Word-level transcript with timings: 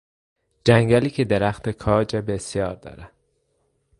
جنگلی 0.65 1.09
که 1.09 1.23
درخت 1.25 1.69
کاج 1.69 2.15
بسیار 2.15 2.75
دارد 2.75 3.11